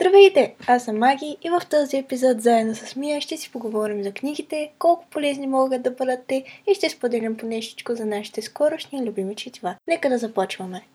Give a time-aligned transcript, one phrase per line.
[0.00, 0.56] Здравейте!
[0.66, 4.72] Аз съм Маги и в този епизод заедно с Мия ще си поговорим за книгите,
[4.78, 9.36] колко полезни могат да бъдат те и ще споделим по нещичко за нашите скорошни любими
[9.36, 9.76] четива.
[9.88, 10.86] Нека да започваме!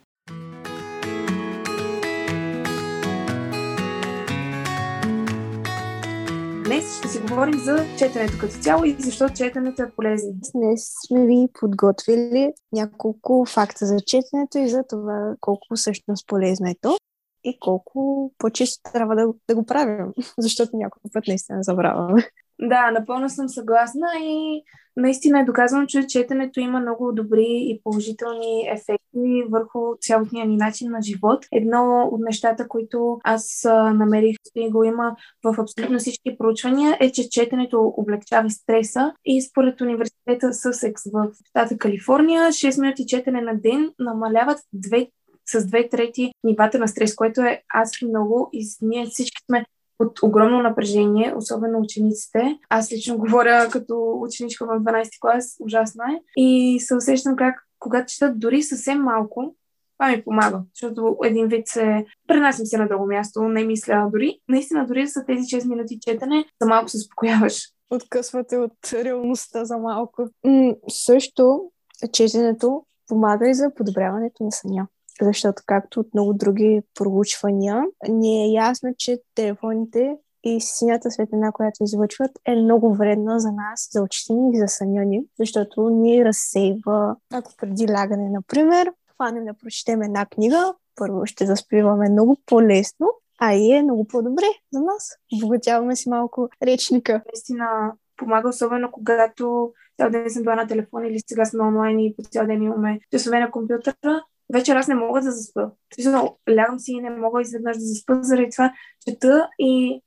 [6.66, 10.34] Днес ще си говорим за четенето като цяло и защо четенето е полезно.
[10.54, 16.76] Днес сме ви подготвили няколко факта за четенето и за това колко всъщност полезно е
[16.82, 16.98] то
[17.46, 22.24] и колко по-често трябва да, да го правим, защото няколко път наистина забравяме.
[22.60, 24.64] Да, напълно съм съгласна и
[24.98, 30.92] наистина е доказано, че четенето има много добри и положителни ефекти върху цялостния ни начин
[30.92, 31.46] на живот.
[31.52, 33.62] Едно от нещата, които аз
[33.94, 39.82] намерих и го има в абсолютно всички проучвания, е, че четенето облегчава стреса и според
[39.82, 45.08] университета Съсекс в щата Калифорния, 6 минути четене на ден намаляват две
[45.46, 49.66] с две трети нивата на стрес, което е аз много и ние всички сме
[50.00, 52.60] от огромно напрежение, особено учениците.
[52.70, 56.42] Аз лично говоря като ученичка в 12 клас, ужасно е.
[56.42, 59.56] И се усещам как, когато четат дори съвсем малко,
[59.98, 64.40] това ми помага, защото един вид се пренасям се на друго място, не мисля дори.
[64.50, 67.62] Наистина, дори са тези 6 минути четене, за малко се успокояваш.
[67.90, 70.30] Откъсвате от реалността за малко.
[70.46, 71.72] М- също
[72.14, 74.88] четенето помага и за подобряването на съня
[75.22, 81.84] защото както от много други проучвания, ни е ясно, че телефоните и синята светлина, която
[81.84, 86.26] излъчват, е много вредна за нас, за очите ни и за съня ни, защото ни
[86.26, 93.08] разсейва, ако преди лягане, например, хванем да прочетем една книга, първо ще заспиваме много по-лесно,
[93.40, 95.10] а и е много по-добре за нас.
[95.36, 97.22] Обогатяваме си малко речника.
[97.34, 102.16] Наистина помага, особено когато цял ден съм била на телефон или сега сме онлайн и
[102.16, 105.70] по цял ден имаме часове на компютъра вечер аз не мога да заспа.
[105.94, 108.74] Смисъл, лягам си и не мога изведнъж да заспа, заради това
[109.08, 110.02] чета и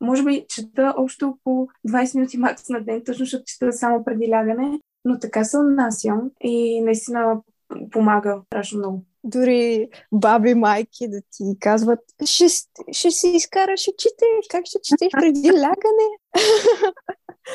[0.00, 4.30] може би чета общо по 20 минути макс на ден, точно защото чета само преди
[4.30, 7.40] лягане, но така се отнасям и наистина
[7.90, 9.04] помага страшно много.
[9.24, 12.46] Дори баби, майки да ти казват, ще,
[12.92, 16.08] ще си изкараш очите, как ще четеш преди лягане?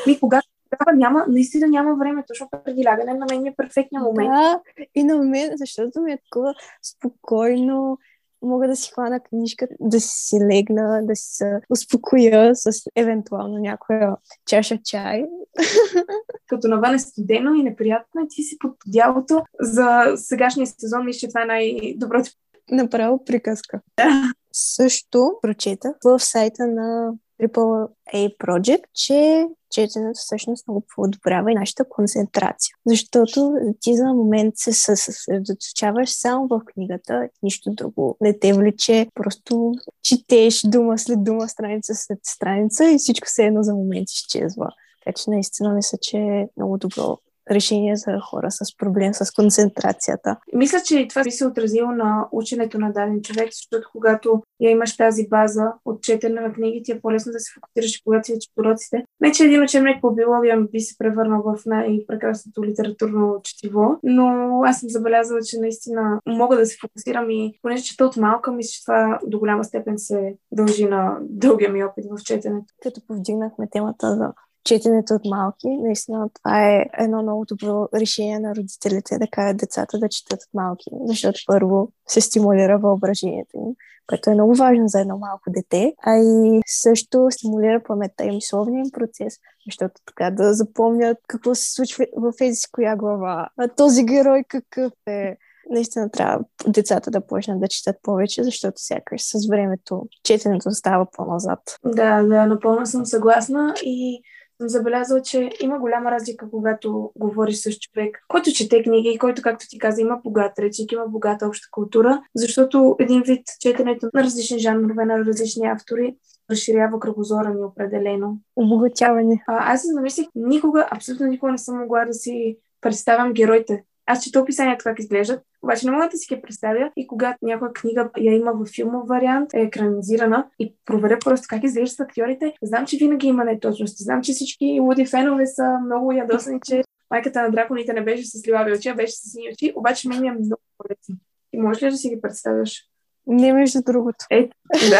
[0.07, 4.29] Ми, когато тогава няма, наистина няма време, точно преди лягане на мен е перфектният момент.
[4.29, 4.59] Да,
[4.95, 7.97] и на мен, защото ми е такова спокойно,
[8.41, 14.79] мога да си хвана книжка, да си легна, да се успокоя с евентуално някоя чаша
[14.85, 15.25] чай.
[16.47, 19.43] Като навън е студено и неприятно, и ти си под одялото.
[19.59, 22.29] За сегашния сезон мисля, че това е най-доброто.
[22.71, 23.81] Направо приказка.
[23.97, 24.31] Да.
[24.53, 32.75] Също прочета в сайта на AAA Project, че четенето всъщност много подобрява и нашата концентрация.
[32.85, 39.73] Защото ти за момент се съсредоточаваш само в книгата, нищо друго не те влече, просто
[40.03, 44.69] четеш дума след дума, страница след страница и всичко се едно за момент изчезва.
[45.05, 47.17] Така че наистина мисля, че е много добро
[47.51, 50.37] решение за хора с проблем с концентрацията.
[50.53, 54.97] Мисля, че това би се отразило на ученето на даден човек, защото когато я имаш
[54.97, 59.05] тази база от четене на книги, ти е по-лесно да се фокусираш, когато си уроците.
[59.21, 64.79] Не, че един учебник по биология би се превърнал в най-прекрасното литературно четиво, но аз
[64.79, 68.83] съм забелязала, че наистина мога да се фокусирам и понеже чета от малка, мисля, че
[68.83, 72.73] това до голяма степен се дължи на дългия ми опит в четенето.
[72.83, 74.33] Като повдигнахме темата за
[74.67, 75.67] четенето от малки.
[75.67, 80.53] Наистина това е едно много добро решение на родителите да кажат децата да четат от
[80.53, 83.75] малки, защото първо се стимулира въображението им,
[84.07, 88.79] което е много важно за едно малко дете, а и също стимулира паметта и мисловния
[88.79, 89.33] им процес,
[89.67, 94.93] защото така да запомнят какво се случва в ези коя глава, а този герой какъв
[95.07, 95.37] е,
[95.69, 101.59] наистина трябва децата да почнат да четат повече, защото сякаш с времето четенето става по-назад.
[101.85, 104.21] Да, да, напълно съм съгласна и
[104.61, 109.41] съм забелязала, че има голяма разлика, когато говориш с човек, който чете книги и който,
[109.41, 114.23] както ти каза, има богат речик, има богата обща култура, защото един вид четенето на
[114.23, 116.15] различни жанрове, на различни автори,
[116.51, 118.39] разширява кръгозора ни определено.
[118.55, 119.43] Обогатяване.
[119.47, 124.23] А, аз се замислих, никога, абсолютно никога не съм могла да си представям героите аз
[124.23, 128.09] чета описанието как изглеждат, обаче не мога да си ги представя и когато някоя книга
[128.17, 132.97] я има в филмов вариант, е екранизирана и проверя просто как изглеждат актьорите, знам, че
[132.97, 134.03] винаги има неточности.
[134.03, 138.47] Знам, че всички луди фенове са много ядосани, че майката на драконите не беше с
[138.47, 141.15] ливави очи, а беше с сини очи, обаче мен е много полезно.
[141.53, 142.83] И можеш ли да си ги представяш?
[143.27, 144.25] Не между другото.
[144.29, 144.49] Е,
[144.89, 144.99] да.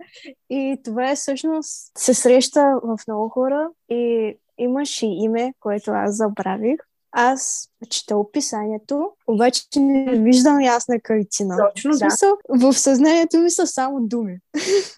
[0.50, 6.80] и това е всъщност се среща в много хора и имаше име, което аз забравих,
[7.12, 11.56] аз чета описанието, обаче не виждам ясна картина.
[11.74, 12.68] Точно, да.
[12.70, 14.38] В съзнанието ми са само думи.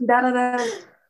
[0.01, 0.57] Да, да, да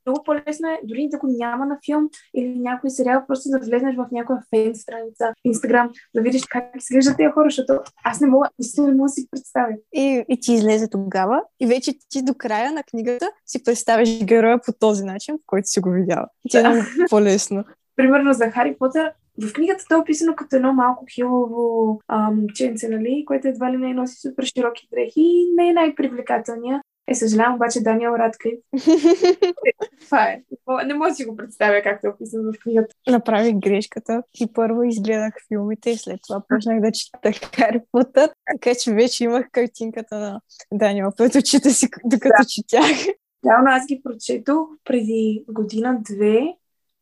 [0.07, 3.97] много по-лесно е, дори да го няма на филм или някой сериал, просто да влезнеш
[3.97, 8.49] в някоя фейн страница, Инстаграм, да видиш как изглеждат тези хора, защото аз не мога,
[8.59, 9.73] наистина не мога да си представя.
[9.93, 14.61] И, и ти излезе тогава и вече ти до края на книгата си представиш героя
[14.67, 16.27] по този начин, в който си го видяла.
[16.51, 17.65] Ти е много по-лесно.
[17.97, 19.13] Примерно за Хари Потър,
[19.43, 22.01] в книгата то е описано като едно малко хилово
[22.33, 26.83] момченце, нали, което едва ли не носи супер широки дрехи и не е най-привлекателния.
[27.11, 28.59] Е, съжалявам, обаче Даниел Радклиф.
[30.05, 30.43] Това е.
[30.87, 32.95] Не мога да си го представя както е описано в книгата.
[33.11, 38.75] Направих грешката и първо изгледах филмите и след това почнах да чета Хари Потър, така
[38.79, 40.41] че вече имах картинката на
[40.73, 42.45] Даниел пред очите си, докато да.
[42.49, 43.15] четях.
[43.47, 46.41] Реално аз ги прочетох преди година-две.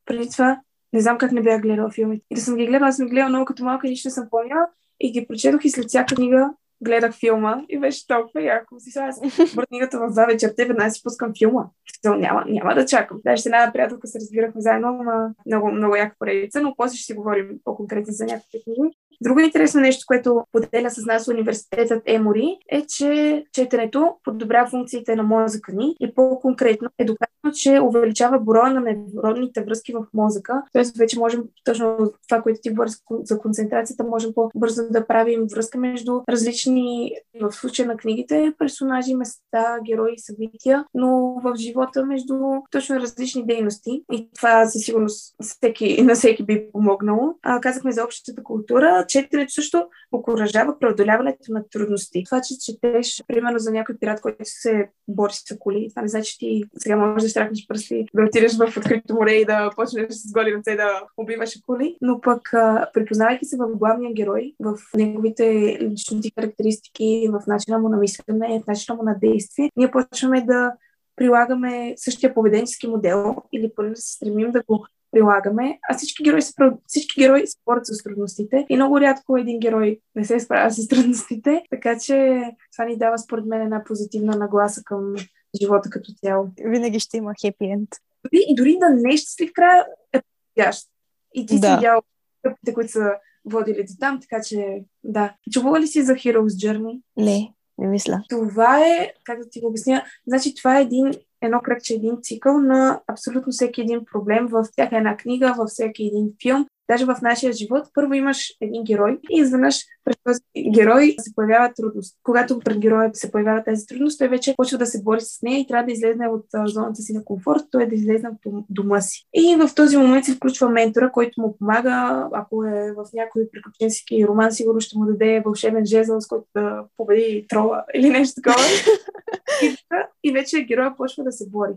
[0.06, 0.61] Преди това
[0.93, 2.26] не знам как не бях гледала филмите.
[2.31, 4.29] И да съм ги гледала, аз съм ги гледала много като малка нищо не съм
[4.31, 4.67] помнила.
[5.00, 6.50] И ги прочетох и след всяка книга
[6.81, 8.75] гледах филма и беше толкова яко.
[8.79, 9.20] Си аз
[9.69, 11.64] книгата в два вечерта и веднага си пускам филма.
[12.05, 13.20] Няма, няма да чакам.
[13.25, 17.05] Даже с една приятелка се разбирахме заедно, но много, много яка поредица, но после ще
[17.05, 18.96] си говорим по-конкретно за някакви книги.
[19.20, 25.23] Друго интересно нещо, което поделя с нас университетът Емори, е, че четенето подобрява функциите на
[25.23, 30.62] мозъка ни и по-конкретно е доказано, че увеличава броя на невронните връзки в мозъка.
[30.73, 32.91] Тоест вече можем, точно това, което ти говори
[33.23, 39.79] за концентрацията, можем по-бързо да правим връзка между различни, в случая на книгите, персонажи, места,
[39.87, 42.35] герои, събития, но в живота между
[42.70, 44.03] точно различни дейности.
[44.12, 47.35] И това със сигурност всеки, на всеки би помогнало.
[47.43, 52.25] А, казахме за общата култура четенето също окоръжава преодоляването на трудности.
[52.25, 56.32] Това, че четеш, примерно за някой пират, който се бори с коли, това не значи,
[56.32, 60.06] че ти сега можеш да штракнеш пръсти, да отидеш в открито море и да почнеш
[60.10, 62.50] с голи ръце да убиваш коли, но пък
[62.94, 68.66] припознавайки се в главния герой, в неговите личности характеристики, в начина му на мислене, в
[68.66, 70.72] начина му на действие, ние почваме да
[71.16, 76.43] прилагаме същия поведенчески модел или поне да се стремим да го прилагаме, а всички герои,
[76.43, 76.55] се,
[76.87, 80.88] всички герои се борят с трудностите и много рядко един герой не се справя с
[80.88, 85.14] трудностите, така че това ни дава според мен една позитивна нагласа към
[85.62, 86.49] живота като цяло.
[86.64, 87.88] Винаги ще има хепи енд.
[88.25, 90.88] Дори, и дори да не е щастлив края, е подходящ.
[91.34, 91.66] И ти да.
[91.66, 92.02] си видял
[92.43, 93.10] къпите, които са
[93.44, 95.34] водили до там, така че да.
[95.52, 97.02] Чувала ли си за Hero's Journey?
[97.16, 98.22] Не, не мисля.
[98.28, 102.58] Това е, как да ти го обясня, значи това е един едно кръгче, един цикъл
[102.58, 107.17] на абсолютно всеки един проблем във всяка една книга, във всеки един филм, даже в
[107.23, 110.40] нашия живот, първо имаш един герой и изведнъж пред този
[110.70, 112.17] герой се появява трудност.
[112.23, 115.61] Когато пред героя се появява тази трудност, той вече почва да се бори с нея
[115.61, 119.00] и трябва да излезе от зоната си на комфорт, той е да излезе от дома
[119.00, 119.25] си.
[119.35, 124.26] И в този момент се включва ментора, който му помага, ако е в някой приключенски
[124.29, 128.64] роман, сигурно ще му даде вълшебен жезъл, с който да победи трола или нещо такова.
[129.62, 129.76] и,
[130.25, 131.73] и вече героя почва да се бори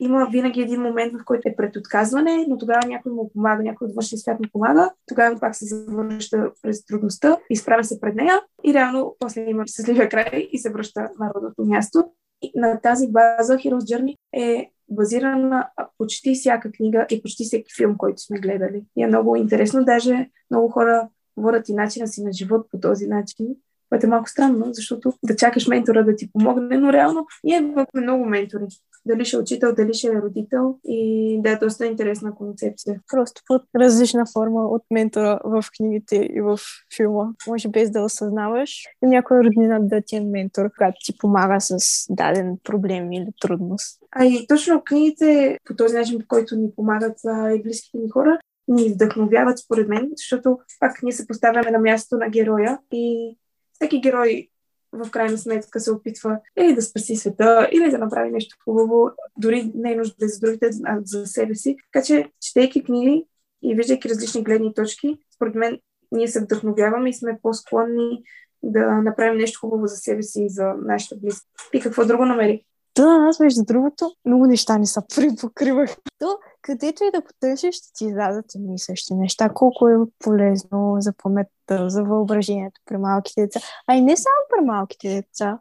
[0.00, 3.86] има винаги един момент, в който е пред отказване, но тогава някой му помага, някой
[3.86, 8.40] от външния свят му помага, тогава пак се завръща през трудността, изправя се пред нея
[8.64, 12.04] и реално после има щастливия край и се връща на родното място.
[12.42, 17.74] И на тази база Heroes Journey е базирана на почти всяка книга и почти всеки
[17.76, 18.84] филм, който сме гледали.
[18.96, 23.06] И е много интересно, даже много хора водят и начина си на живот по този
[23.06, 23.46] начин,
[23.94, 27.86] което е малко странно, защото да чакаш ментора да ти помогне, но реално ние имаме
[27.94, 28.64] много ментори
[29.06, 33.00] дали ще е учител, дали ще е родител и да е доста интересна концепция.
[33.12, 36.58] Просто под различна форма от ментора в книгите и в
[36.96, 37.24] филма.
[37.48, 41.78] Може без да осъзнаваш и някой роднина да ти е ментор, когато ти помага с
[42.10, 43.98] даден проблем или трудност.
[44.10, 47.16] А и точно книгите по този начин, по който ни помагат
[47.58, 52.16] и близките ни хора, ни вдъхновяват според мен, защото пак ние се поставяме на място
[52.16, 53.36] на героя и
[53.84, 54.48] всеки герой
[54.92, 59.72] в крайна сметка се опитва или да спаси света, или да направи нещо хубаво, дори
[59.74, 61.76] не е нужда да е за другите, а за себе си.
[61.92, 63.26] Така че, четейки книги
[63.62, 65.78] и виждайки различни гледни точки, според мен
[66.12, 68.22] ние се вдъхновяваме и сме по-склонни
[68.62, 71.46] да направим нещо хубаво за себе си и за нашите близки.
[71.72, 72.64] И какво друго намери?
[72.96, 75.96] Да, аз между другото много неща не са припокривах.
[76.18, 79.48] То, където и да потърсиш, ще ти издадат едни и същи неща.
[79.48, 83.60] Колко е полезно за паметта, за въображението при малките деца.
[83.86, 85.58] А и не само при малките деца.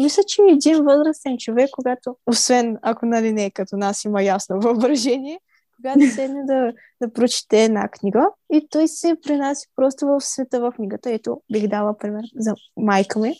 [0.00, 4.60] Мисля, че един възрастен човек, когато, освен ако нали не е като нас, има ясно
[4.60, 5.40] въображение,
[5.76, 10.72] когато седне да, да прочете една книга и той се принася просто в света в
[10.72, 11.10] книгата.
[11.10, 13.34] Ето, бих дала пример за майка ми,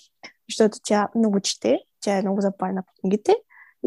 [0.48, 3.34] защото тя много чете тя е много запалена по книгите.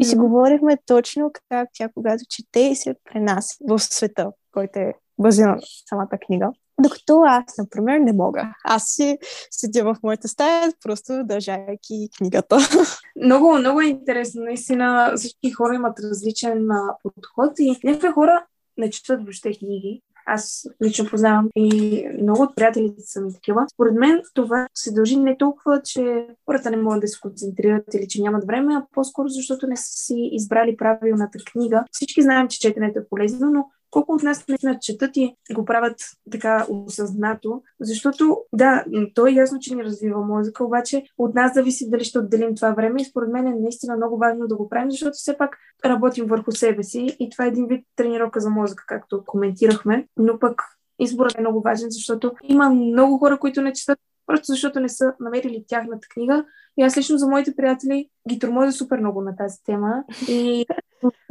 [0.00, 4.94] И си говорихме точно как тя, когато чете и се пренася в света, който е
[5.18, 6.50] базиран на самата книга.
[6.80, 8.54] Докато аз, например, не мога.
[8.64, 9.18] Аз си
[9.50, 12.58] седя в моята стая, просто държайки книгата.
[13.24, 14.42] Много, много е интересно.
[14.42, 18.46] Наистина всички хора имат различен а, подход и някакви хора
[18.78, 20.02] не четат въобще книги.
[20.26, 23.66] Аз лично познавам и много от приятелите са такива.
[23.74, 28.08] Според мен това се дължи не толкова, че хората не могат да се концентрират или
[28.08, 31.84] че нямат време, а по-скоро защото не са си избрали правилната книга.
[31.92, 35.96] Всички знаем, че четенето е полезно, но колко от нас наистина четат и го правят
[36.30, 38.84] така осъзнато, защото да,
[39.14, 42.70] то е ясно, че ни развива мозъка, обаче от нас зависи дали ще отделим това
[42.72, 43.02] време.
[43.02, 46.52] И според мен е наистина много важно да го правим, защото все пак работим върху
[46.52, 50.62] себе си и това е един вид тренировка за мозъка, както коментирахме, но пък
[50.98, 55.14] изборът е много важен, защото има много хора, които не четат просто защото не са
[55.20, 56.44] намерили тяхната книга.
[56.76, 60.04] И аз лично за моите приятели ги тормозя супер много на тази тема.
[60.28, 60.66] И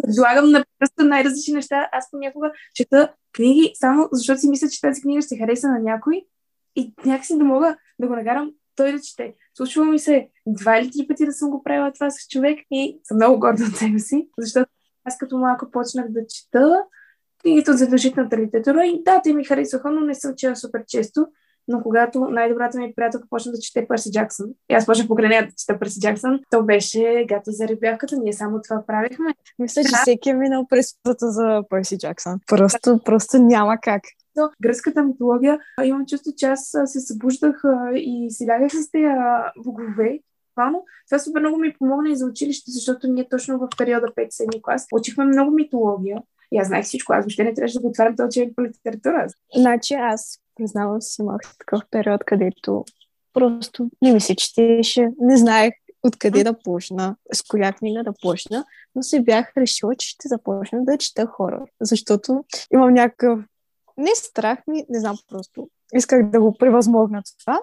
[0.03, 1.89] предлагам на просто най-различни неща.
[1.91, 6.25] Аз понякога чета книги, само защото си мисля, че тази книга ще хареса на някой
[6.75, 9.33] и някакси да мога да го нагарам той да чете.
[9.57, 13.00] Случва ми се два или три пъти да съм го правила това с човек и
[13.03, 14.71] съм много горда от себе си, защото
[15.05, 16.83] аз като малко почнах да чета
[17.41, 21.27] книгите от задължителната литература и да, те ми харесваха, но не съм чела супер често
[21.67, 25.46] но когато най-добрата ми приятелка почна да чете Перси Джаксън, и аз почнах покрай нея
[25.48, 29.34] да чета Перси Джаксън, то беше гата за ребявката, ние само това правихме.
[29.60, 32.39] Мисля, че всеки е минал през пътя за Перси Джаксън.
[32.48, 34.01] Просто, просто няма как.
[34.36, 37.62] Но гръцката митология, имам чувство, че аз се събуждах
[37.96, 39.05] и си лягах с тези
[39.65, 40.86] богове буквално.
[41.10, 44.88] Това супер много ми помогна и за училище, защото ние точно в периода 5-7 клас
[44.96, 46.17] учихме много митология.
[46.51, 47.13] И аз знаех всичко.
[47.13, 49.27] Аз въобще не трябваше да го отварям този човек по литература.
[49.55, 52.86] Значи аз признавам си, имах такъв период, където
[53.33, 58.65] просто не ми се четеше, не знаех откъде да почна, с коя книга да почна,
[58.95, 62.43] но се бях решила, че ще започна да чета хора, защото
[62.74, 63.39] имам някакъв
[63.98, 65.69] не страх ми, не знам просто.
[65.93, 67.60] Исках да го превъзмогна това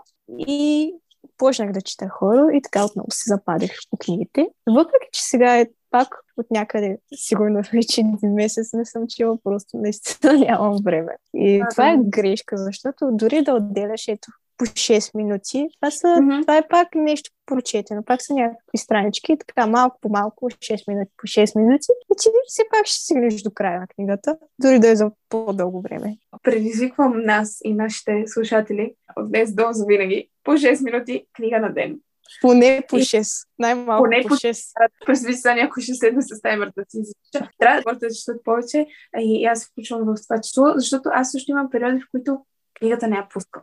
[0.48, 0.94] и
[1.36, 4.48] почнах да чета хора и така отново се западих по книгите.
[4.66, 9.76] Въпреки, че сега е пак от някъде, сигурно вече един месец не съм чела, просто
[9.76, 11.12] наистина нямам време.
[11.34, 16.06] И а, това е грешка, защото дори да отделяш ето по 6 минути, това, са,
[16.06, 16.40] mm-hmm.
[16.40, 21.10] това е пак нещо прочетено, пак са някакви странички, така малко по малко, 6 минути
[21.16, 24.88] по 6 минути, и ти все пак ще стигнеш до края на книгата, дори да
[24.88, 26.16] е за по-дълго време.
[26.42, 28.94] Предизвиквам нас и нашите слушатели
[29.28, 32.00] днес до винаги по 6 минути книга на ден.
[32.40, 33.46] Поне по 6.
[33.58, 34.90] Най-малко Поне по 6.
[35.06, 37.12] През са някой ще седне с таймерта си.
[37.58, 38.86] Трябва да хората да четат повече
[39.18, 42.44] и аз включвам в това число, защото аз също имам периоди, в които
[42.78, 43.62] книгата не я пускам.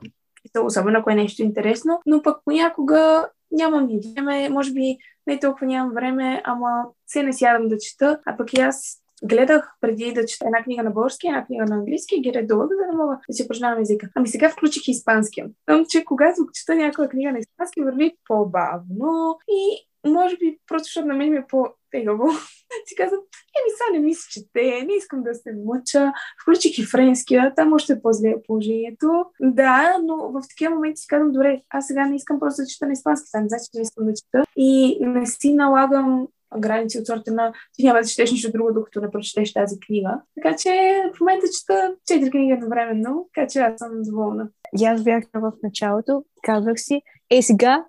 [0.62, 5.68] Особено ако е нещо интересно, но пък понякога нямам и време, може би не толкова
[5.68, 10.26] нямам време, ама се не сядам да чета, а пък и аз гледах преди да
[10.26, 13.20] чета една книга на български, една книга на английски и ги редувах, за да мога
[13.30, 14.10] да си упражнявам езика.
[14.16, 15.50] Ами сега включих испанския.
[15.66, 21.08] Там, че когато чета някоя книга на испански, върви по-бавно и може би просто защото
[21.08, 22.28] на мен ми е по-тегаво.
[22.86, 23.20] си казвам,
[23.60, 26.12] еми сега не ми се чете, не искам да се мъча.
[26.42, 29.26] Включих и френския, там още е по-зле положението.
[29.42, 32.86] Да, но в такива моменти си казвам, добре, аз сега не искам просто да чета
[32.86, 34.44] на испански, това не значи, че не искам да чета.
[34.56, 36.28] И не си налагам
[36.58, 40.22] граници от сорта на ти няма да четеш нищо друго, докато не прочетеш тази книга.
[40.36, 44.50] Така че в момента чета четири книги едновременно, така че аз съм доволна.
[44.80, 47.86] И аз бях в началото, казвах си, е сега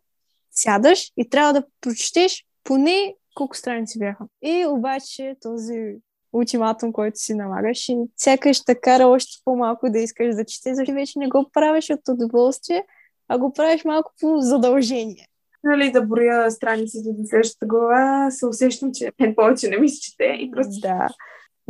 [0.51, 4.25] сядаш и трябва да прочетеш поне колко страници бяха.
[4.43, 5.97] И обаче този
[6.33, 10.95] ултиматум, който си налагаш и сякаш те кара още по-малко да искаш да четеш, защото
[10.95, 12.85] вече не го правиш от удоволствие,
[13.29, 15.27] а го правиш малко по задължение
[15.65, 20.01] нали, да броя страниците до следващата глава, се усещам, че мен повече не ми се
[20.01, 20.81] чете и просто...
[20.81, 21.09] Да.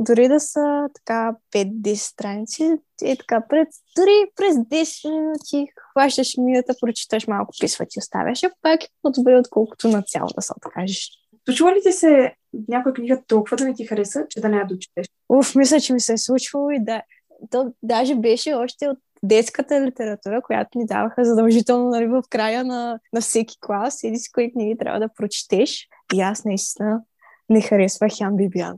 [0.01, 6.75] Дори да са така 5-10 страници, е така пред, дори през 10 минути хващаш книгата,
[6.81, 11.11] прочиташ малко писва ти оставяш, а пак е по-добре, отколкото на цяло да се откажеш.
[11.45, 12.35] Случва ли ти се
[12.69, 15.07] някоя книга толкова да не ти хареса, че да не я дочетеш?
[15.29, 17.03] Уф, мисля, че ми се е случвало и да.
[17.51, 22.99] То даже беше още от детската литература, която ни даваха задължително нали, в края на,
[23.13, 24.05] на всеки клас.
[24.05, 25.89] Еди си кои книги трябва да прочетеш.
[26.15, 27.01] И аз наистина
[27.49, 28.77] не харесвах Ян Бибиан.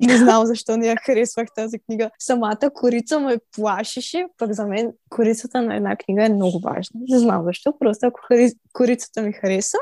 [0.00, 2.10] Не знам защо не я харесвах тази книга.
[2.18, 7.00] Самата корица ме плашеше, пък за мен корицата на една книга е много важна.
[7.08, 8.20] Не знам защо, просто ако
[8.72, 9.78] корицата ми хареса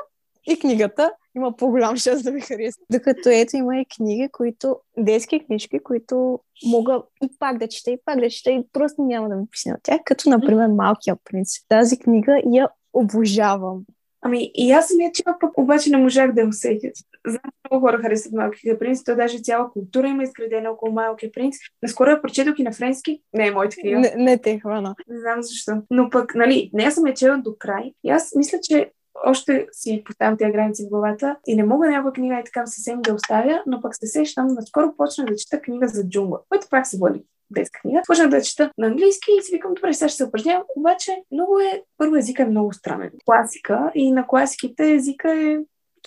[0.47, 2.81] и книгата, има по-голям шанс да ми хареса.
[2.93, 7.99] Докато ето има и книги, които, детски книжки, които мога и пак да чета, и
[8.05, 11.49] пак да чета, и просто няма да ми писне от тях, като, например, Малкия принц.
[11.69, 13.85] Тази книга я обожавам.
[14.21, 16.89] Ами и аз самия че пък обаче не можах да я усетя.
[17.27, 17.41] Знам,
[17.71, 19.05] много хора харесват Малкия принц.
[19.05, 21.57] То даже цяла култура има изградена около Малкия принц.
[21.83, 23.23] Наскоро я прочетох и на френски.
[23.33, 23.99] Не е моята книга.
[23.99, 24.95] Не, не те хвана.
[25.09, 25.73] Не знам защо.
[25.91, 27.93] Но пък, нали, не аз съм я чела до край.
[28.05, 28.91] И аз мисля, че
[29.27, 33.03] още си поставям тези граници в главата и не мога някаква книга и така съвсем
[33.03, 36.87] да оставя, но пък се сещам, наскоро почнах да чета книга за джунгла, което пак
[36.87, 38.03] се води детска книга.
[38.07, 41.59] Почнах да чета на английски и си викам, добре, сега ще се упражнявам, обаче много
[41.59, 43.11] е, първо езика е много странен.
[43.25, 45.59] Класика и на класиките езика е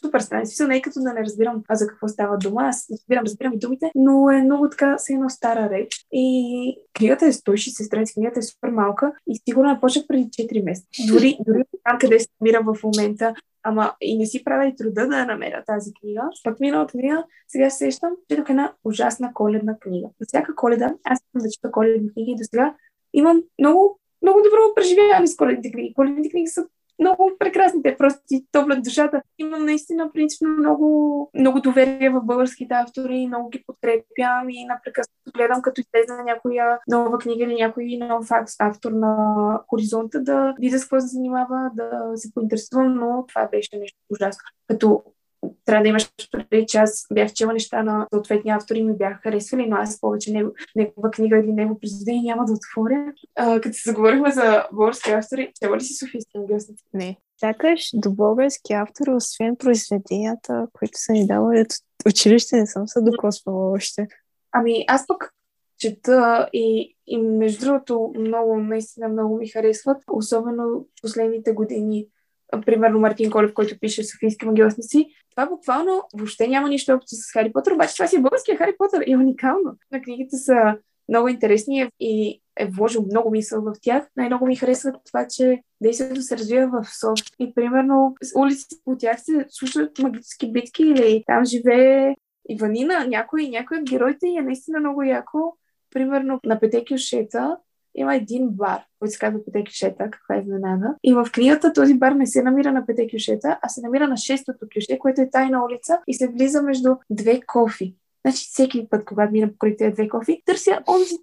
[0.05, 0.45] супер странен.
[0.45, 2.61] Смисъл не е като да не разбирам а за какво става дума.
[2.63, 6.05] Аз разбирам, разбирам и думите, но е много така, се едно стара реч.
[6.11, 10.63] И книгата е 160 страници, книгата е супер малка и сигурно я почнах преди 4
[10.63, 10.87] месеца.
[11.07, 15.07] Дори, дори там, къде се намира в момента, Ама и не си правя и труда
[15.07, 16.21] да я намеря тази книга.
[16.43, 20.07] Пък миналата книга, сега се сещам, четох една ужасна коледна книга.
[20.19, 22.75] За всяка коледа, аз искам да чета коледни книги и до сега
[23.13, 25.93] имам много, много добро преживяване с коледните книги.
[25.93, 26.65] Коледните книги са
[27.01, 27.83] много прекрасни.
[27.83, 29.21] Те просто ти топлят душата.
[29.37, 35.61] Имам наистина принципно много, много доверие в българските автори, много ги подкрепям и напрекъснато гледам,
[35.61, 38.27] като излезе някоя нова книга или някой нов
[38.59, 43.77] автор на хоризонта, да видя с какво се занимава, да се поинтересувам, но това беше
[43.79, 44.41] нещо ужасно.
[44.67, 45.03] Като
[45.65, 46.11] трябва да имаш
[46.49, 50.31] преди, че аз бях чела неща на съответни автори ми бяха харесвали, но аз повече
[50.31, 53.13] него, негова книга или него произведение няма да отворя.
[53.35, 56.83] А, като се заговорихме за български автори, чела ли си Софийски ангелсници?
[56.93, 57.17] Не.
[57.39, 61.73] Сякаш до български автор, освен произведенията, които са ни давали от
[62.09, 64.07] училище, не съм се докосвала още.
[64.51, 65.33] Ами аз пък
[65.77, 72.07] чета и, и между другото много, наистина много ми харесват, особено последните години
[72.65, 77.51] примерно Мартин Колев, който пише Софийски магиосници, това буквално въобще няма нищо общо с Хари
[77.51, 79.77] Потър, обаче това си е българския Хари Потър и е уникално.
[79.91, 80.77] На книгите са
[81.09, 84.07] много интересни и е вложил много мисъл в тях.
[84.17, 89.21] Най-много ми харесва това, че действието се развива в София и примерно улиците по тях
[89.21, 92.15] се слушат магически битки или там живее
[92.49, 95.57] Иванина, някой, някой от героите и е наистина много яко.
[95.93, 97.57] Примерно на Пете Кюшета
[97.95, 100.95] има един бар, който се казва Пете Кюшета, каква е изненада.
[101.03, 104.17] И в книгата този бар не се намира на Пете Кюшета, а се намира на
[104.17, 107.95] шестото кюше, което е тайна улица и се влиза между две кофи.
[108.25, 111.15] Значи всеки път, когато мина покрай тези две кофи, търся онзи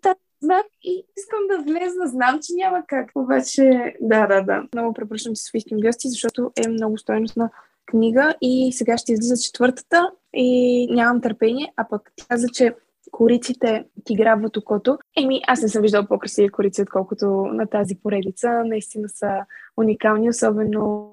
[0.43, 2.07] знак и искам да влезна.
[2.07, 3.11] Знам, че няма как.
[3.15, 4.63] Обаче, да, да, да.
[4.75, 7.51] Много препоръчвам си Софийски гости, защото е много стойностна
[7.87, 12.75] книга и сега ще излиза четвъртата и нямам търпение, а пък каза, че
[13.19, 14.99] кориците ти грабват окото.
[15.17, 18.63] Еми, аз не съм виждала по-красиви корици, отколкото на тази поредица.
[18.65, 19.45] Наистина са
[19.77, 21.13] уникални, особено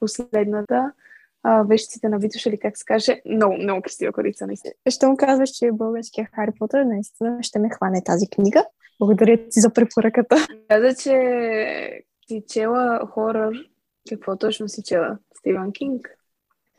[0.00, 0.92] последната.
[1.42, 4.74] А, вещиците на Витош или как се каже, много, много красива корица, наистина.
[5.02, 8.64] Му казваш, че е българския Хари Потър, наистина ще ме хване тази книга.
[9.00, 10.36] Благодаря ти за препоръката.
[10.68, 13.52] Каза, че си чела хорър.
[14.08, 15.18] Какво точно си чела?
[15.38, 16.08] Стивен Кинг?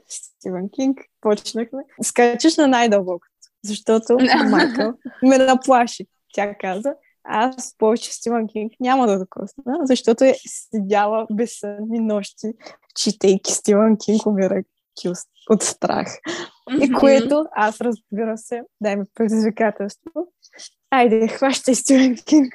[0.08, 1.00] Стивен Кинг.
[1.22, 1.84] Почнахме.
[2.02, 3.31] Скачаш на най-дълбоко
[3.64, 4.18] защото
[4.50, 4.94] майка
[5.24, 6.06] ме наплаши.
[6.34, 6.94] Тя каза,
[7.24, 12.54] аз повече Стивън Кинг няма да докосна, защото е седяла безсънни нощи,
[12.96, 15.10] читейки Стивън Кинг, умирайки
[15.50, 16.08] от страх.
[16.08, 16.86] Mm-hmm.
[16.86, 20.34] И което аз разбира се, дай ми предизвикателство.
[20.90, 22.54] Айде, хващай Стивен Кинг.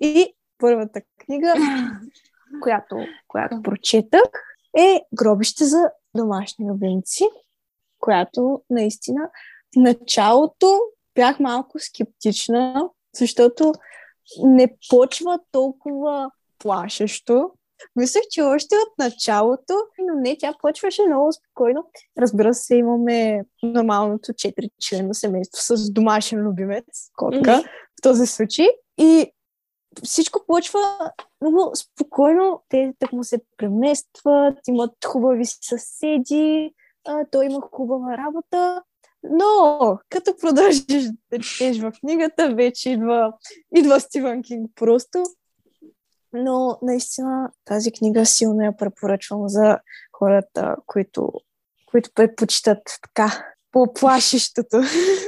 [0.00, 1.54] И първата книга,
[2.62, 2.96] която,
[3.28, 4.30] която прочетах,
[4.76, 7.24] е Гробище за домашни любимци,
[8.00, 9.30] която наистина
[9.74, 10.80] в началото
[11.14, 13.72] бях малко скептична, защото
[14.44, 17.50] не почва толкова плашещо.
[17.96, 21.86] Мислех, че още от началото, но не, тя почваше много спокойно.
[22.18, 26.84] Разбира се, имаме нормалното 4 члена семейство с домашен любимец,
[27.16, 27.64] котка mm-hmm.
[27.98, 28.68] в този случай.
[28.98, 29.32] И
[30.04, 30.80] всичко почва
[31.40, 32.62] много спокойно.
[32.68, 36.74] Те так му се преместват, имат хубави съседи,
[37.30, 38.82] той има хубава работа.
[39.30, 40.84] Но, като продължиш
[41.30, 43.32] да четеш в книгата, вече идва,
[43.76, 45.24] идва Стивън Кинг просто.
[46.32, 49.78] Но наистина тази книга силно я препоръчвам за
[50.12, 51.32] хората, които,
[51.86, 54.82] които предпочитат така по-плашещото.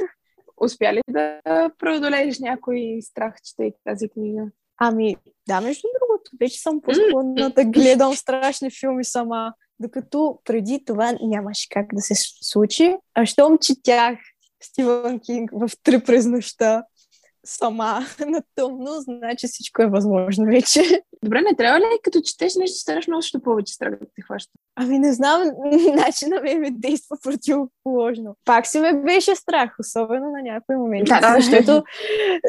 [0.61, 1.39] Успя ли да
[1.79, 4.41] преодолееш някой страх, четейки тази книга?
[4.77, 5.15] Ами,
[5.47, 11.69] да, между другото, вече съм по-склонна да гледам страшни филми сама докато преди това нямаше
[11.69, 12.95] как да се случи.
[13.13, 14.19] А щом четях
[14.63, 16.83] Стивън Кинг в три през нощта
[17.47, 21.03] сама на тъмно, значи всичко е възможно вече.
[21.23, 24.51] Добре, не трябва ли като четеш нещо, ставаш много още повече страх да те хваща?
[24.75, 25.41] Ами не знам,
[25.95, 28.35] начинът ми ме действа противоположно.
[28.45, 31.41] Пак си ме беше страх, особено на някои моменти, да, да.
[31.41, 31.83] защото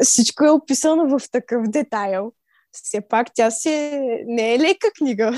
[0.01, 2.31] всичко е описано в такъв детайл.
[2.71, 5.33] Все пак тя си не е лека книга.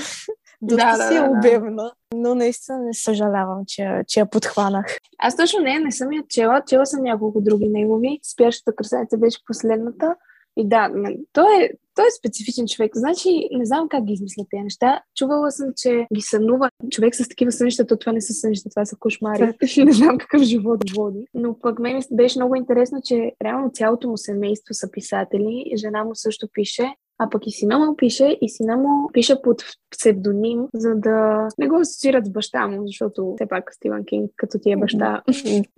[0.62, 1.30] Доста Да, да, си е да, да.
[1.30, 4.86] обемна, но наистина не съжалявам, че, че я подхванах.
[5.18, 6.62] Аз точно не, не съм я чела.
[6.66, 8.18] Чела съм няколко други негови.
[8.22, 10.14] Спящата красавица беше последната.
[10.56, 10.90] И да,
[11.32, 12.92] той е, той е специфичен човек.
[12.94, 15.02] Значи, не знам как ги измисля тези неща.
[15.16, 16.70] Чувала съм, че ги сънува.
[16.90, 19.54] Човек с такива сънища, то това не са сънища, това са кошмари.
[19.84, 21.24] не знам какъв живот води.
[21.34, 25.72] Но пък мен беше много интересно, че реално цялото му семейство са писатели.
[25.76, 26.94] Жена му също пише.
[27.22, 31.68] А пък и сина му пише, и сина му пише под псевдоним, за да не
[31.68, 35.22] го асоциират с баща му, защото все пак Стивън Кинг, като ти е баща.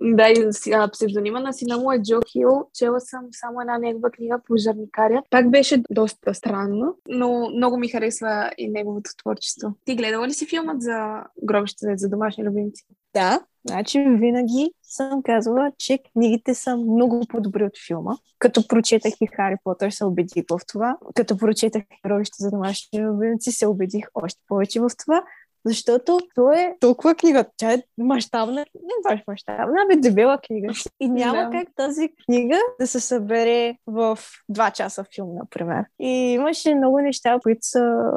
[0.01, 2.67] да, и а, псевдонима на сина му е Джо Хил.
[2.73, 5.23] Чела съм само една негова книга Пожарникаря.
[5.29, 9.73] Пак беше доста странно, но много ми харесва и неговото творчество.
[9.85, 12.85] Ти гледала ли си филмът за гробищата за домашни любимци?
[13.13, 18.11] Да, значи винаги съм казвала, че книгите са много по-добри от филма.
[18.39, 20.97] Като прочетах и Хари Потър, се убедих в това.
[21.15, 25.23] Като прочетах Гробище за домашни любимци, се убедих още повече в това.
[25.65, 27.45] Защото то е толкова книга.
[27.57, 30.73] Тя е мащабна, не баш мащабна, ами дебела книга.
[30.99, 31.49] И няма Да.
[31.51, 35.85] как тази книга да се събере в два часа филм, например.
[35.99, 38.11] И имаше много неща, които са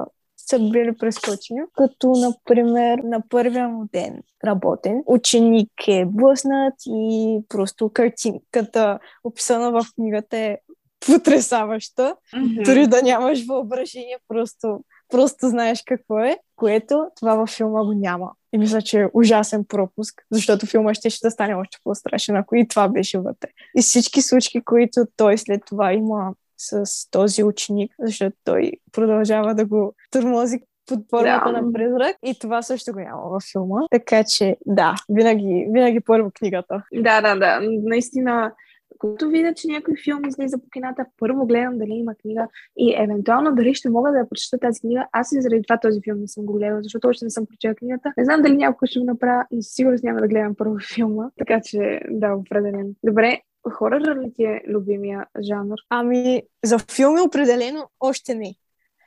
[0.48, 7.90] са били прескочени, като, например, на първия му ден работен, ученик е блъснат и просто
[7.94, 10.58] картинката, описана в книгата е
[11.06, 12.16] потрясаваща.
[12.64, 18.30] Дори да нямаш въображение, просто, просто знаеш какво е, което това във филма го няма.
[18.52, 22.56] И мисля, че е ужасен пропуск, защото филма ще, ще да стане още по-страшен, ако
[22.56, 23.48] и това беше вътре.
[23.76, 29.64] И всички случки, които той след това има с този ученик, защото той продължава да
[29.66, 31.62] го тормози под формата Да.
[31.62, 33.80] на призрак и това също го няма във филма.
[33.90, 36.82] Така че, да, винаги, винаги първо книгата.
[36.94, 37.60] Да, да, да.
[37.82, 38.52] Наистина,
[38.98, 43.54] когато видя, че някой филм излиза по кината, първо гледам дали има книга и евентуално
[43.54, 45.06] дали ще мога да я прочета тази книга.
[45.12, 47.74] Аз и заради това този филм не съм го гледала, защото още не съм прочела
[47.74, 48.12] книгата.
[48.16, 51.30] Не знам дали някой ще го направя, но със сигурност няма да гледам първо филма.
[51.38, 52.90] Така че, да, определено.
[53.04, 55.76] Добре, хорър ли ти е любимия жанр?
[55.88, 58.54] Ами, за филми определено още не.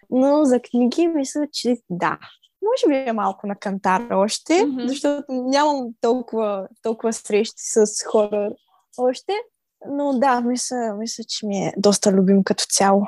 [0.10, 2.18] Но за книги мисля, че да.
[2.62, 4.88] Може би е малко на кантара още, Мгм.
[4.88, 8.52] защото нямам толкова, толкова срещи с хора
[8.98, 9.34] още.
[9.90, 13.06] Но да, мисля, мисля, че ми е доста любим като цяло.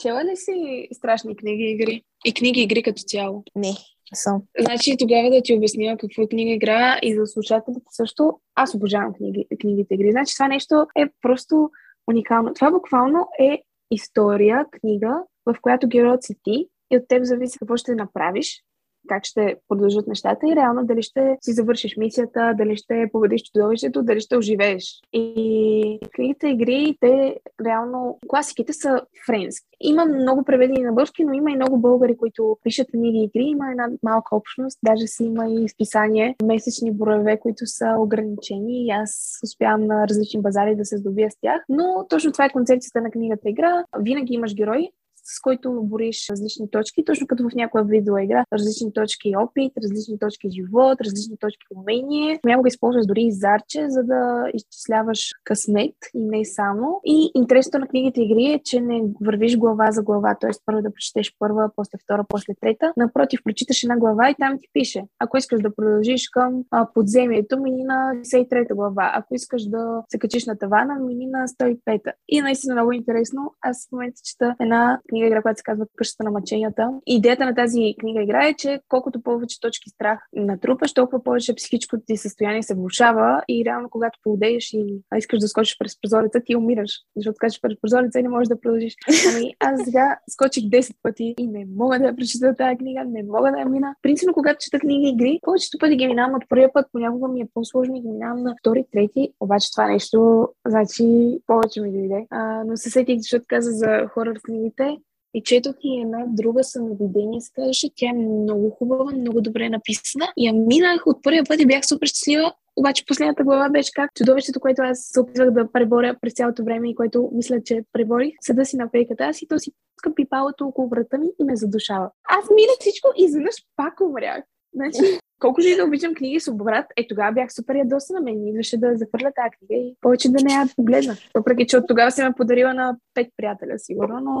[0.00, 2.02] Чела ли си страшни книги и игри?
[2.24, 3.44] И книги и игри като цяло?
[3.54, 3.72] Не,
[4.14, 4.42] съм.
[4.60, 8.40] Значи тогава да ти обясня какво е книга игра и за слушателите също.
[8.54, 10.10] Аз обожавам книги, книгите игри.
[10.10, 11.70] Значи това нещо е просто
[12.10, 12.54] уникално.
[12.54, 17.76] Това буквално е история, книга, в която героят си ти и от теб зависи какво
[17.76, 18.62] ще направиш,
[19.08, 24.02] как ще продължат нещата и реално дали ще си завършиш мисията, дали ще победиш чудовището,
[24.02, 25.00] дали ще оживееш.
[25.12, 27.36] И книгите игри, те
[27.66, 29.66] реално, класиките са френски.
[29.80, 33.44] Има много преведени на български, но има и много българи, които пишат книги игри.
[33.44, 38.90] Има една малка общност, даже си има и списание, месечни броеве, които са ограничени и
[38.90, 41.62] аз успявам на различни базари да се здобия с тях.
[41.68, 43.84] Но точно това е концепцията на книгата игра.
[43.98, 44.90] Винаги имаш герой,
[45.24, 48.44] с който бориш различни точки, точно като в някоя видеоигра.
[48.52, 52.38] Различни точки опит, различни точки живот, различни точки умение.
[52.42, 57.00] Понякога използваш дори и зарче, за да изчисляваш късмет и не само.
[57.04, 60.50] И интересното на книгите игри е, че не вървиш глава за глава, т.е.
[60.66, 62.92] първо да прочетеш първа, после втора, после трета.
[62.96, 65.02] Напротив, прочиташ една глава и там ти пише.
[65.18, 69.12] Ако искаш да продължиш към а, подземието, мини на 63 глава.
[69.14, 72.00] Ако искаш да се качиш на тавана, мини на 105.
[72.28, 73.54] И наистина много интересно.
[73.60, 76.90] Аз в момента чета една книга игра, която се казва Къщата на мъченията.
[77.06, 82.02] Идеята на тази книга игра е, че колкото повече точки страх натрупаш, толкова повече психическото
[82.06, 86.56] ти състояние се влушава и реално когато поудееш и искаш да скочиш през прозореца, ти
[86.56, 86.90] умираш.
[87.16, 88.94] Защото скачаш през прозореца и не можеш да продължиш.
[89.34, 93.22] Ами аз сега скочих 10 пъти и не мога да я прочета тази книга, не
[93.22, 93.94] мога да я мина.
[94.02, 97.48] Принципно, когато чета книги игри, повечето пъти ги минавам от първия път, понякога ми е
[97.54, 102.26] по-сложно и ги минавам на втори, трети, обаче това нещо, значи, повече ми дойде.
[102.30, 104.96] А, но се сетих, защото каза за хорър книгите.
[105.34, 107.90] И четох и една друга самовидение, се казваше.
[107.96, 110.32] Тя е много хубава, много добре написана.
[110.36, 112.52] И я минах от първия път и бях супер щастлива.
[112.76, 116.90] Обаче последната глава беше как чудовището, което аз се опитвах да преборя през цялото време
[116.90, 120.66] и което мисля, че преборих, седа си на пейката аз и то си пуска пипалото
[120.66, 122.10] около врата ми и ме задушава.
[122.28, 124.44] Аз минах всичко и изведнъж пак умрях.
[124.74, 128.20] Значи, колкото и да обичам книги с обрат, е тогава бях супер ядосана.
[128.20, 131.16] Мен идваше да захвърля тази книга и повече да не я погледна.
[131.34, 134.40] Въпреки, че от тогава съм я подарила на пет приятеля, сигурно, но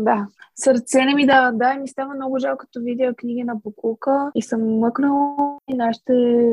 [0.00, 0.26] да,
[0.56, 1.52] сърце не ми дава.
[1.52, 6.12] Да, ми става много жалко, като видя книги на Букулка и съм мъкнала и нашите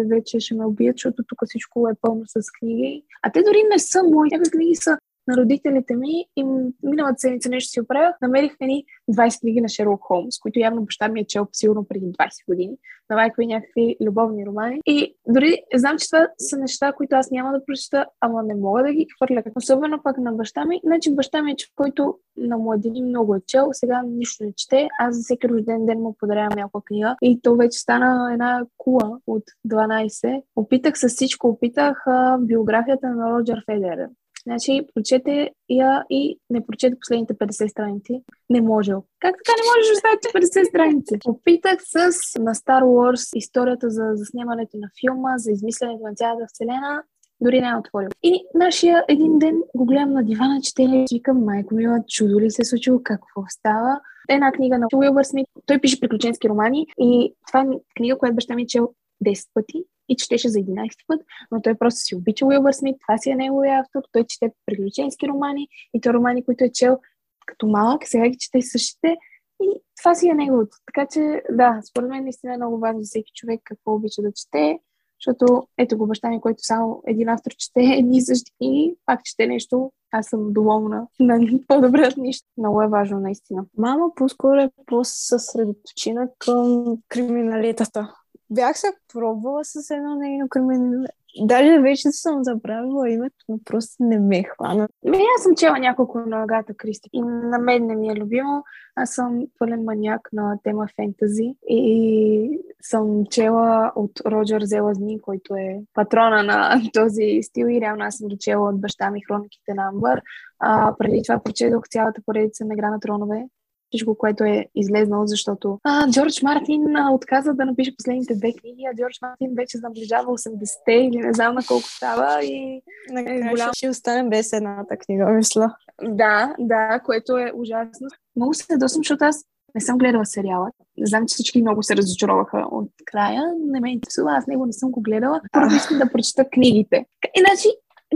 [0.09, 3.03] вече ще ме убият, защото тук всичко е пълно с книги.
[3.23, 4.29] А те дори не са мои.
[4.31, 4.97] Някои книги са
[5.29, 6.43] на родителите ми и
[6.83, 11.07] миналата седмица нещо си оправях, намерих едни 20 книги на Шерлок Холмс, които явно баща
[11.07, 12.77] ми е чел сигурно преди 20 години.
[13.09, 14.79] На майка ми някакви любовни романи.
[14.85, 18.83] И дори знам, че това са неща, които аз няма да прочета, ама не мога
[18.83, 19.43] да ги хвърля.
[19.55, 20.81] Особено пък на баща ми.
[20.83, 24.87] Значи баща ми е човек, който на младини много е чел, сега нищо не чете.
[24.99, 29.19] Аз за всеки рожден ден му подарявам някаква книга и то вече стана една кула
[29.27, 30.41] от 12.
[30.55, 34.07] Опитах с всичко, опитах а, биографията на Роджер Федер.
[34.49, 38.23] Значи, прочете я и не прочете последните 50 страници.
[38.49, 38.91] Не може.
[39.19, 41.15] Как така не можеш оставите 50 страници?
[41.27, 41.95] Опитах с
[42.39, 47.03] на Star Wars историята за заснемането на филма, за измисленето на цялата вселена.
[47.41, 48.09] Дори не е отворил.
[48.23, 52.51] И нашия един ден го гледам на дивана, чете и викам, майко мила, чудо ли
[52.51, 53.99] се е случило, какво става?
[54.29, 55.47] Една книга на Уилбър Смит.
[55.65, 57.65] Той пише приключенски романи и това е
[57.97, 58.89] книга, която баща ми е чел
[59.25, 63.17] 10 пъти и четеше за 11 път, но той просто си обича Уилбър Смит, това
[63.17, 66.97] си е неговия автор, той чете приключенски романи и то романи, които е чел
[67.45, 69.17] като малък, сега ги чете същите
[69.63, 70.77] и това си е неговото.
[70.85, 74.31] Така че, да, според мен наистина е много важно за всеки човек какво обича да
[74.33, 74.79] чете,
[75.19, 79.23] защото ето го баща ми, който само един автор чете едни и същи книги, пак
[79.23, 81.07] чете нещо, аз съм доволна.
[81.19, 82.47] Нали, по-добре от нищо.
[82.57, 83.65] Много е важно, наистина.
[83.77, 88.15] Мама по-скоро е по-съсредоточена към криминалитата.
[88.49, 91.05] Бях се пробвала с едно нейно криминал.
[91.41, 94.87] Даже вече съм забравила името, но просто не ме е хвана.
[95.05, 98.63] Ами, аз съм чела няколко на Агата Кристи и на мен не ми е любимо.
[98.95, 105.79] Аз съм пълен маняк на тема фентази и съм чела от Роджер Зелазни, който е
[105.93, 109.87] патрона на този стил и реално аз съм ги чела от баща ми хрониките на
[109.87, 110.21] Амбър.
[110.59, 113.45] А, преди това прочетох цялата поредица на Игра на тронове
[113.89, 118.83] всичко, което е излезнало, защото а, Джордж Мартин а, отказа да напише последните две книги,
[118.91, 122.81] а Джордж Мартин вече наближава 80-те или не знам на колко става и
[123.17, 123.69] е голям.
[123.73, 125.75] Ще остане без едната книга, мисля.
[126.03, 128.07] Да, да, което е ужасно.
[128.35, 130.71] Много се досъм, защото аз не съм гледала сериала.
[131.01, 133.43] Знам, че всички много се разочароваха от края.
[133.59, 135.41] Не ме интересува, аз него не съм го гледала.
[135.51, 137.05] Първо искам да прочета книгите.
[137.37, 137.67] Иначе,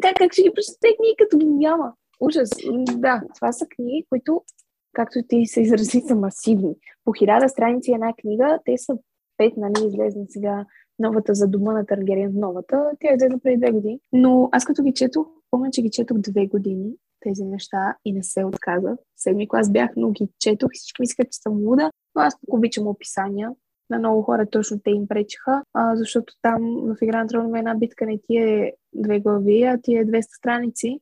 [0.01, 1.93] как, как ще ги прочета книги, като ги няма?
[2.19, 2.49] Ужас.
[2.95, 4.41] Да, това са книги, които
[4.93, 6.75] както ти се изрази, са масивни.
[7.06, 8.97] По хиляда страници една книга, те са
[9.38, 10.65] пет, нали, излезна сега
[10.99, 13.99] новата за дома на Таргериен, новата, тя е излезна преди две години.
[14.13, 18.23] Но аз като ги четох, помня, че ги четох две години тези неща и не
[18.23, 18.95] се отказах.
[19.17, 22.53] Седми клас бях, но ги четох и всички мислеха, че съм луда, но аз тук
[22.53, 23.51] обичам описания.
[23.89, 27.75] На много хора точно те им пречеха, а, защото там в Игра на тронове една
[27.75, 30.99] битка не ти е две глави, а ти е 200 страници.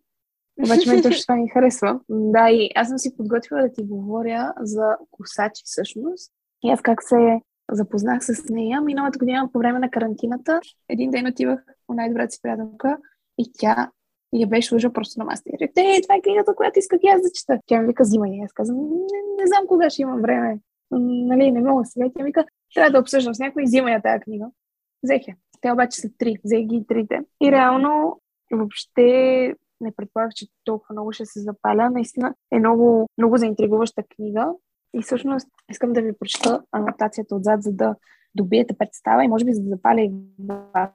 [0.59, 1.99] Обаче мен точно това ми харесва.
[2.09, 6.31] Да, и аз съм си подготвила да ти говоря за косачи всъщност.
[6.63, 8.81] И аз как се запознах с нея.
[8.81, 10.59] Миналата година по време на карантината
[10.89, 12.97] един ден отивах у най-добрата си приятелка
[13.37, 13.91] и тя
[14.33, 15.49] я беше лъжа просто на масата.
[15.49, 17.59] И е, това е книгата, която исках и аз да чета.
[17.65, 18.31] Тя ми вика, взимай.
[18.31, 20.59] И аз казвам, не, не знам кога ще имам време.
[20.91, 22.05] Нали, не мога сега.
[22.15, 24.45] Тя ми вика, трябва да обсъждам с някой, взимай я тази книга.
[25.03, 25.35] Взех я.
[25.61, 26.37] Те обаче са три.
[26.43, 27.19] Взех ги трите.
[27.41, 31.89] И реално въобще не предполагах, че толкова много ще се запаля.
[31.89, 34.53] Наистина е много, много заинтригуваща книга.
[34.93, 37.95] И всъщност искам да ви прочета анотацията отзад, за да
[38.35, 40.89] добиете представа и може би за да запаля и вас.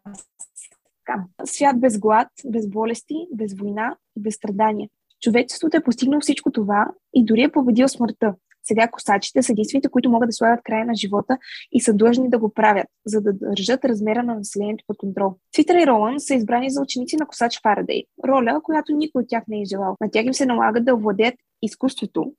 [1.44, 4.88] Свят без глад, без болести, без война и без страдания.
[5.20, 8.34] Човечеството е постигнало всичко това и дори е победил смъртта.
[8.68, 11.38] Сега косачите са единствените, които могат да слагат края на живота
[11.72, 15.34] и са длъжни да го правят, за да държат размера на населението под контрол.
[15.52, 19.42] Твитър и Ролан са избрани за ученици на косач Фарадей, роля, която никой от тях
[19.48, 19.96] не е желал.
[20.00, 22.32] На тях им се налага да овладеят изкуството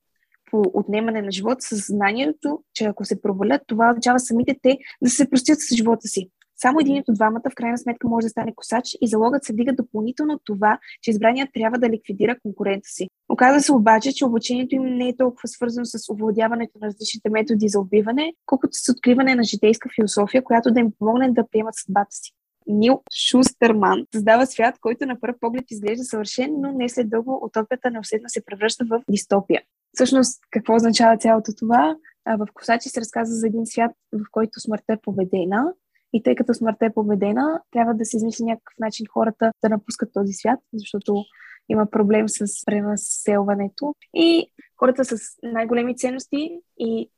[0.51, 5.09] по отнемане на живота с знанието, че ако се провалят, това означава самите те да
[5.09, 6.29] се простят с живота си.
[6.61, 9.73] Само един от двамата в крайна сметка може да стане косач и залогът се вдига
[9.73, 13.07] допълнително от това, че избраният трябва да ликвидира конкурента си.
[13.29, 17.67] Оказва се обаче, че обучението им не е толкова свързано с овладяването на различните методи
[17.67, 22.11] за убиване, колкото с откриване на житейска философия, която да им помогне да приемат съдбата
[22.11, 22.31] си.
[22.67, 27.91] Нил Шустерман създава свят, който на първ поглед изглежда съвършен, но не след дълго утопията
[27.91, 29.61] неуседно се превръща в дистопия.
[29.93, 31.95] Всъщност, какво означава цялото това?
[32.25, 35.73] В Косачи се разказва за един свят, в който смъртта е победена,
[36.13, 40.09] и тъй като смъртта е победена, трябва да се измисли някакъв начин хората да напускат
[40.13, 41.23] този свят, защото
[41.69, 43.95] има проблем с пренаселването.
[44.13, 47.09] И хората с най-големи ценности и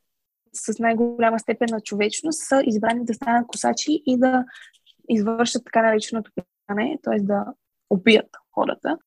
[0.53, 4.45] с най-голяма степен на човечност са избрани да станат косачи и да
[5.09, 7.19] извършат така нареченото пияне, т.е.
[7.19, 7.45] да
[7.89, 8.97] убият хората.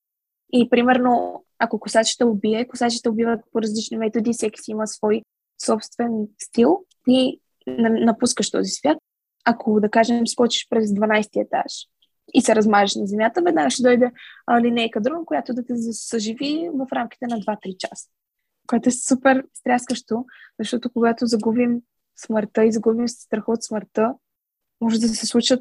[0.52, 5.22] И примерно, ако косачите убие, косачите убиват по различни методи, всеки си има свой
[5.64, 7.40] собствен стил и
[7.78, 8.98] напускаш този свят
[9.44, 11.72] ако, да кажем, скочиш през 12 етаж
[12.34, 14.10] и се размажеш на земята, веднага ще дойде
[14.60, 18.08] линейка дрон, която да те съживи в рамките на 2-3 часа.
[18.66, 20.24] Което е супер стряскащо,
[20.58, 21.80] защото когато загубим
[22.16, 24.14] смъртта и загубим страха от смъртта,
[24.80, 25.60] може да се случат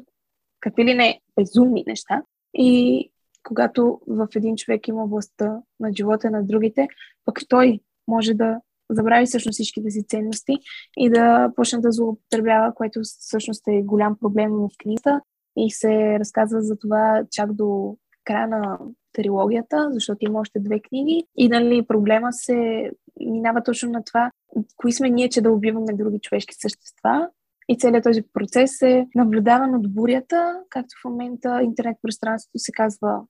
[0.60, 2.22] какви ли не безумни неща.
[2.54, 3.10] И
[3.42, 6.88] когато в един човек има властта на живота на другите,
[7.24, 8.60] пък той може да
[8.94, 10.58] забрави всъщност всичките си ценности
[10.96, 15.20] и да почне да злоупотребява, което всъщност е голям проблем в книгата.
[15.56, 18.78] И се разказва за това чак до края на
[19.12, 21.24] трилогията, защото има още две книги.
[21.36, 24.30] И нали, проблема се минава точно на това,
[24.76, 27.28] кои сме ние, че да убиваме други човешки същества.
[27.68, 33.20] И целият този процес е наблюдаван от бурята, както в момента интернет пространството се казва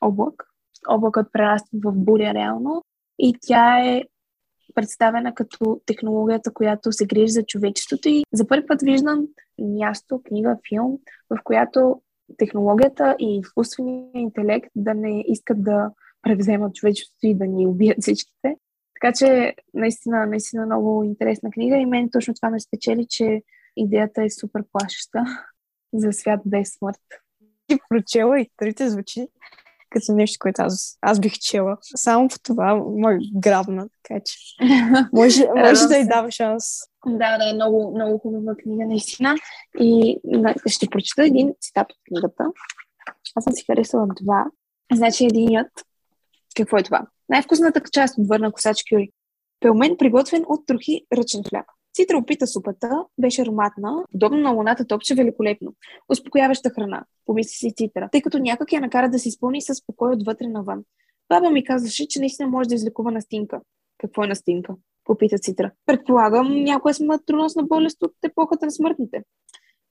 [0.00, 0.44] облак.
[0.88, 2.82] Облакът прераства в буря реално.
[3.18, 4.02] И тя е
[4.74, 9.26] представена като технологията, която се грижи за човечеството и за първи път виждам
[9.58, 10.98] място, книга, филм,
[11.30, 12.00] в която
[12.38, 15.90] технологията и изкуственият интелект да не искат да
[16.22, 18.56] превземат човечеството и да ни убият всичките.
[19.00, 23.42] Така че наистина, наистина много интересна книга и мен точно това ме спечели, че
[23.76, 25.24] идеята е супер плашеща
[25.94, 27.00] за свят без смърт.
[27.68, 29.28] И прочела и трите звучи
[29.90, 31.76] като нещо, което аз, аз бих чела.
[31.82, 34.38] Само по това ме грабна, така че
[35.12, 36.64] може, може да й дава шанс.
[37.06, 39.34] Да, да, е много, много хубава книга, наистина.
[39.80, 40.18] И
[40.66, 42.44] ще прочета един цитат от книгата.
[43.34, 44.44] Аз съм си харесала два.
[44.92, 45.70] Значи единият,
[46.56, 47.06] какво е това?
[47.28, 49.10] Най-вкусната част от върна косач кюри.
[49.60, 51.66] Пелмен, приготвен от трохи ръчен хляб.
[51.96, 55.74] Цитра опита супата, беше ароматна, подобно на луната топче великолепно.
[56.08, 60.12] Успокояваща храна, помисли си Цитра, тъй като някак я накара да се изпълни със спокой
[60.12, 60.84] отвътре навън.
[61.28, 63.60] Баба ми казваше, че наистина може да излекува настинка.
[63.98, 64.74] Какво е настинка?
[65.04, 65.70] Попита Цитра.
[65.86, 69.22] Предполагам, някоя смъртоносна болест от епохата на смъртните.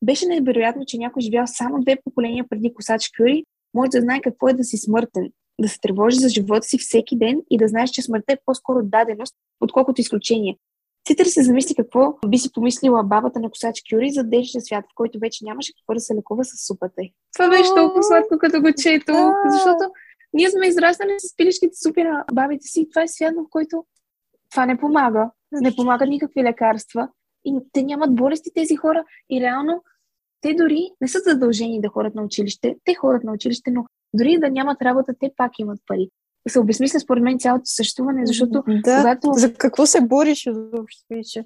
[0.01, 4.47] Беше невероятно, че някой живял само две поколения преди косач Кюри, може да знае какво
[4.47, 7.89] е да си смъртен, да се тревожи за живота си всеки ден и да знаеш,
[7.89, 10.57] че смъртта е по-скоро даденост, отколкото изключение.
[11.07, 14.95] Цитър се замисли какво би си помислила бабата на косач Кюри за днешния свят, в
[14.95, 17.13] който вече нямаше какво да се лекува с супата й.
[17.33, 19.13] Това беше толкова сладко, като го чето,
[19.49, 19.91] защото
[20.33, 23.85] ние сме израснали с пилешките супи на бабите си и това е свят, в който
[24.51, 25.31] това не помага.
[25.51, 27.07] Не помагат никакви лекарства
[27.45, 29.83] и те нямат болести тези хора и реално
[30.41, 32.75] те дори не са задължени да ходят на училище.
[32.83, 36.09] Те ходят на училище, но дори да нямат работа, те пак имат пари
[36.49, 39.33] се обесмисля според мен цялото съществуване, защото да, когато...
[39.33, 41.45] За какво се бориш изобщо вече?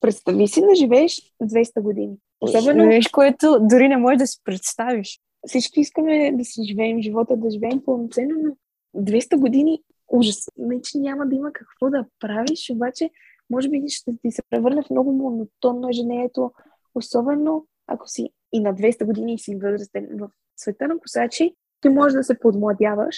[0.00, 2.16] Представи си да живееш 200 години.
[2.40, 2.86] Особено...
[2.86, 5.20] Нещо, което дори не можеш да си представиш.
[5.46, 8.56] Всички искаме да си живеем живота, да живеем пълноценно, но
[9.02, 10.48] 200 години ужас.
[10.56, 13.10] Не, че няма да има какво да правиш, обаче
[13.50, 16.52] може би ще ти се превърне в много монотонно ежедневието,
[16.94, 21.88] особено ако си и на 200 години и си възрастен в света на косачи, ти
[21.88, 23.16] можеш да се подмладяваш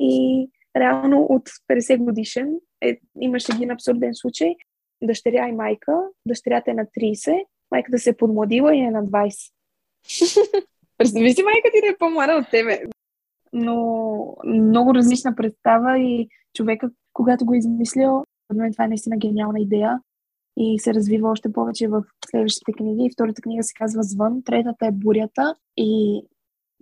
[0.00, 4.54] и реално от 50 годишен е, имаше един абсурден случай.
[5.02, 9.52] Дъщеря и майка, дъщерята е на 30, майката се е подмладила и е на 20.
[10.98, 12.82] Представи си майка ти да е по-млада от тебе.
[13.52, 18.24] Но много различна представа и човека, когато го е измислил,
[18.54, 20.00] мен това е наистина гениална идея
[20.56, 23.10] и се развива още повече в следващите книги.
[23.12, 26.22] Втората книга се казва Звън, третата е Бурята и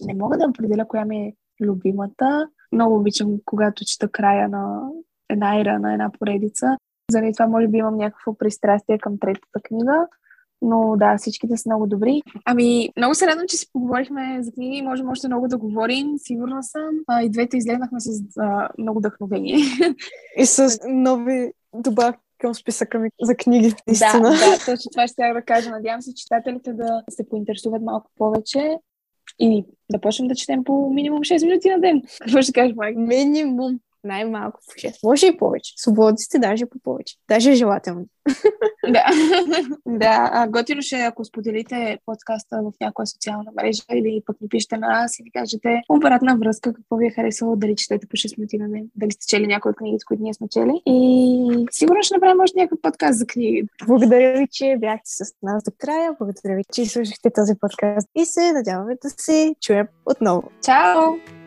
[0.07, 2.49] не мога да определя коя ми е любимата.
[2.73, 4.89] Много обичам, когато чета края на
[5.29, 6.67] една ера, на една поредица.
[7.11, 10.07] Заради това, може би, имам някакво пристрастие към третата книга.
[10.63, 12.23] Но да, всичките са много добри.
[12.45, 16.19] Ами, много се радвам, че си поговорихме за книги и можем още много да говорим.
[16.19, 16.91] Сигурна съм.
[17.07, 19.57] А, и двете изгледахме с а, много вдъхновение.
[20.37, 23.75] И с нови добавки към списъка ми за книги.
[23.89, 25.71] Да, да, точно това ще да кажа.
[25.71, 28.79] Надявам се читателите да се поинтересуват малко повече
[29.39, 32.03] и да почнем да четем по минимум 6 минути на ден.
[32.21, 32.97] Какво ще кажеш, Майк?
[32.97, 33.81] Минимум.
[34.05, 34.95] Най-малко по 6.
[35.05, 35.73] Може и повече.
[35.77, 37.17] Свободни сте даже по повече.
[37.29, 38.07] Даже желателно.
[38.89, 39.05] да.
[39.87, 44.89] да, готино ще ако споделите подкаста в някоя социална мрежа или пък ни пишете на
[44.89, 48.59] нас и ви кажете обратна връзка, какво ви е харесало, дали четете по 6 минути
[48.59, 50.83] на ден, дали сте чели някои от книгите, които ние сме чели.
[50.87, 53.69] И сигурно ще направим още някакъв подкаст за книги.
[53.87, 56.17] Благодаря ви, че бяхте с нас до края.
[56.19, 60.43] Благодаря ви, че слушахте този подкаст и се надяваме да се чуем отново.
[60.65, 61.40] Чао!